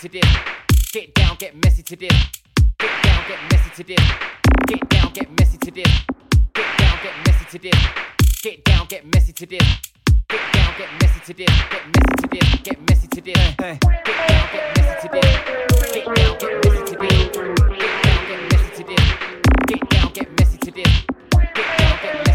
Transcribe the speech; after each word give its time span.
to 0.00 0.08
this. 0.08 0.24
Get 0.92 1.12
down, 1.12 1.36
get 1.38 1.54
messy 1.62 1.82
to 1.82 1.94
this. 1.94 2.10
Get 2.78 3.02
down, 3.02 3.22
get 3.28 3.38
messy 3.52 3.70
to 3.76 3.84
this. 3.84 4.00
Get 4.66 4.88
down, 4.88 5.12
get 5.12 5.38
messy 5.38 5.58
to 5.58 5.70
this. 5.70 5.92
Get 6.54 6.78
down, 6.78 6.98
get 7.02 7.26
messy 7.26 7.44
to 7.44 7.58
this. 7.58 7.78
Get 8.42 8.64
down, 8.64 8.86
get 8.88 9.04
messy 9.14 9.32
to 9.34 9.46
this. 9.46 9.62
Get 10.26 10.52
down, 10.54 10.74
get 10.78 10.88
messy 11.02 11.20
to 11.20 11.34
this. 11.34 11.50
Get 11.68 11.84
messy 11.84 12.16
to 12.16 12.28
this. 12.30 12.62
Get 12.62 12.88
messy 12.88 13.08
to 13.08 13.20
this. 13.20 13.36
Get 13.58 13.80
down, 13.84 14.48
get 14.54 14.76
messy 14.76 14.96
to 15.02 15.08
this. 15.12 15.28
Get 15.92 16.06
down, 16.16 16.38
get 16.38 16.64
messy 16.64 16.84
to 16.86 16.98
this. 16.98 17.12
Get 17.12 17.94
down, 18.00 18.28
get 18.30 18.42
messy 18.50 18.70
to 18.70 18.78
this. 18.78 19.06
Get 19.66 19.90
down, 19.90 20.12
get 20.12 20.30
messy 20.40 20.60
to 20.60 20.72
this. 20.72 20.96
Get 20.96 21.50
down, 21.50 21.72
get 21.92 22.14
messy 22.14 22.14
to 22.16 22.24
this. 22.24 22.29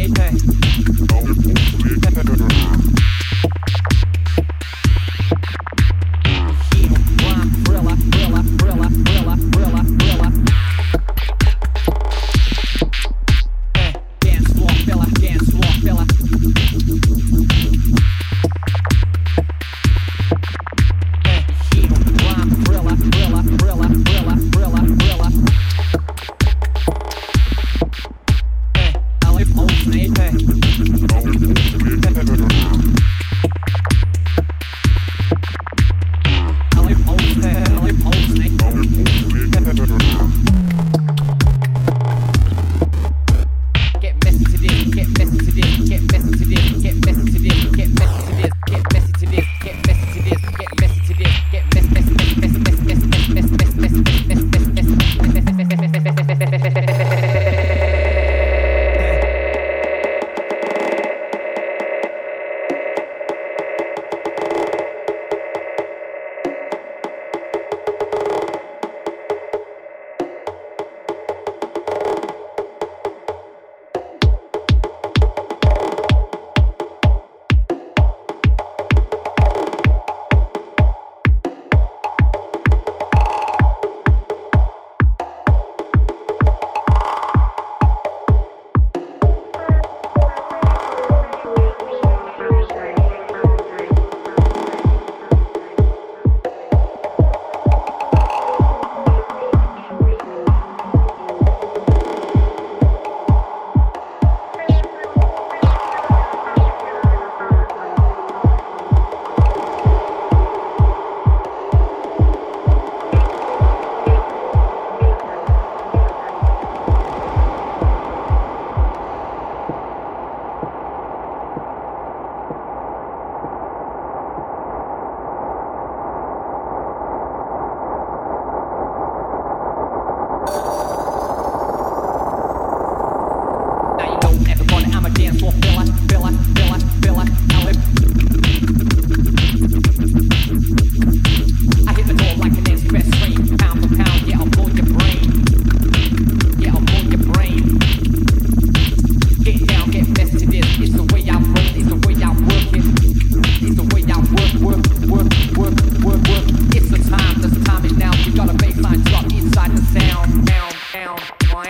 Apex. 0.00 0.40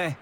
Hey, 0.00 0.16